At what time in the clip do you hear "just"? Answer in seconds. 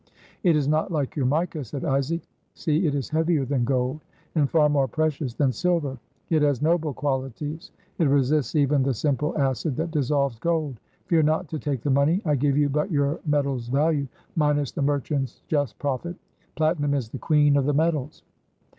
15.47-15.77